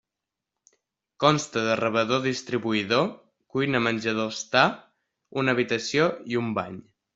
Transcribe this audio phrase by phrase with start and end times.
[1.23, 3.05] Consta de rebedor-distribuïdor,
[3.57, 4.67] cuina-menjador-estar,
[5.45, 6.85] una habitació i un bany.